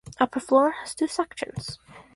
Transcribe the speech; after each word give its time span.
Upper 0.19 0.39
floor 0.39 0.71
has 0.79 0.95
two 0.95 1.05
sections. 1.05 1.77